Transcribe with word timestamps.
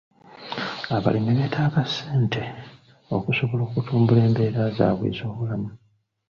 Abalimi 0.95 1.31
beetaaga 1.37 1.81
ssente 1.89 2.43
okusobola 3.15 3.61
okutumbula 3.65 4.19
embeera 4.27 4.61
zaabwe 4.77 5.05
ez'obulamu. 5.11 5.69